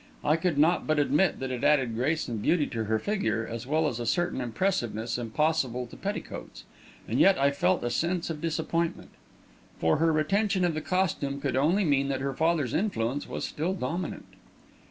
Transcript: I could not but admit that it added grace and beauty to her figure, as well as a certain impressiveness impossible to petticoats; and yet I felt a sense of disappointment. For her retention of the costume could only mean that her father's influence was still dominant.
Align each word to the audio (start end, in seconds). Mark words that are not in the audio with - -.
I 0.23 0.35
could 0.35 0.57
not 0.57 0.87
but 0.87 0.97
admit 0.97 1.39
that 1.39 1.51
it 1.51 1.63
added 1.63 1.93
grace 1.95 2.27
and 2.27 2.41
beauty 2.41 2.65
to 2.65 2.85
her 2.85 2.97
figure, 2.97 3.45
as 3.45 3.67
well 3.67 3.87
as 3.87 3.99
a 3.99 4.05
certain 4.07 4.41
impressiveness 4.41 5.15
impossible 5.19 5.85
to 5.85 5.95
petticoats; 5.95 6.63
and 7.07 7.19
yet 7.19 7.37
I 7.37 7.51
felt 7.51 7.83
a 7.83 7.91
sense 7.91 8.31
of 8.31 8.41
disappointment. 8.41 9.11
For 9.77 9.97
her 9.97 10.11
retention 10.11 10.65
of 10.65 10.73
the 10.73 10.81
costume 10.81 11.39
could 11.39 11.55
only 11.55 11.85
mean 11.85 12.07
that 12.07 12.21
her 12.21 12.33
father's 12.33 12.73
influence 12.73 13.29
was 13.29 13.45
still 13.45 13.75
dominant. 13.75 14.25